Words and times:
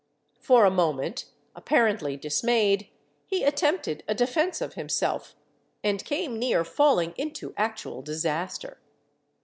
For 0.39 0.65
a 0.65 0.71
moment, 0.71 1.25
apparently 1.55 2.17
dismayed, 2.17 2.89
he 3.27 3.43
attempted 3.43 4.03
a 4.07 4.15
defense 4.15 4.59
of 4.59 4.73
himself—and 4.73 6.05
came 6.05 6.39
near 6.39 6.63
falling 6.63 7.13
into 7.17 7.53
actual 7.55 8.01
disaster. 8.01 8.79